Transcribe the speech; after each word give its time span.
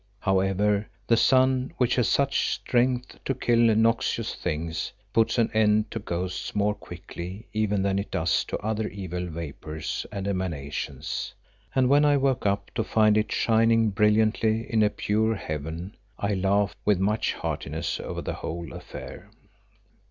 However, 0.21 0.89
the 1.05 1.15
sun 1.15 1.73
which 1.77 1.95
has 1.97 2.09
such 2.09 2.49
strength 2.53 3.19
to 3.23 3.35
kill 3.35 3.59
noxious 3.75 4.33
things, 4.33 4.91
puts 5.13 5.37
an 5.37 5.51
end 5.53 5.91
to 5.91 5.99
ghosts 5.99 6.55
more 6.55 6.73
quickly 6.73 7.45
even 7.53 7.83
than 7.83 7.99
it 7.99 8.09
does 8.09 8.43
to 8.45 8.57
other 8.61 8.87
evil 8.87 9.27
vapours 9.27 10.07
and 10.11 10.27
emanations, 10.27 11.35
and 11.75 11.87
when 11.87 12.03
I 12.03 12.17
woke 12.17 12.47
up 12.47 12.71
to 12.73 12.83
find 12.83 13.15
it 13.15 13.31
shining 13.31 13.91
brilliantly 13.91 14.65
in 14.73 14.81
a 14.81 14.89
pure 14.89 15.35
heaven, 15.35 15.95
I 16.17 16.33
laughed 16.33 16.79
with 16.83 16.97
much 16.99 17.33
heartiness 17.33 17.99
over 17.99 18.23
the 18.23 18.33
whole 18.33 18.73
affair. 18.73 19.29